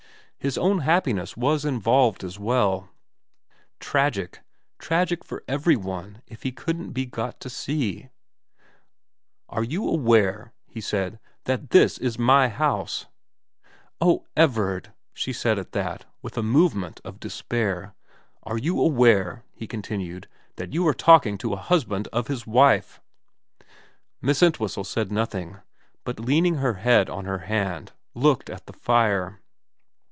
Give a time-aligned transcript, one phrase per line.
[0.39, 2.89] His own happiness was involved as well.
[3.79, 4.39] Tragic,
[4.79, 8.09] tragic for every one if he couldn't be got to see....
[8.77, 13.05] * Are you aware,' he said,' that this is my house?''
[14.01, 17.93] Oh Everard' she said at that, with a move ment of despair.'
[18.41, 20.27] Are you aware,' he continued,'
[20.57, 22.99] that you are talking to a husband of his wife?'
[23.59, 23.63] 2A
[24.21, 25.57] 354 VERA Miss Entwhistle said nothing,
[26.03, 29.37] but leaning her head on her hand looked at the fire.